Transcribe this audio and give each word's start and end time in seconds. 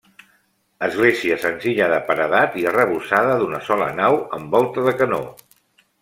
Església 0.85 1.35
senzilla 1.41 1.89
de 1.91 1.99
paredat 2.07 2.57
i 2.61 2.65
arrebossada 2.71 3.35
d'una 3.41 3.59
sola 3.67 3.89
nau 3.99 4.17
amb 4.39 4.55
volta 4.57 4.87
de 4.89 4.95
canó. 5.03 5.21